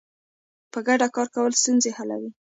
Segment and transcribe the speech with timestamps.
[0.71, 2.31] په ګډه کار کول ستونزې حلوي.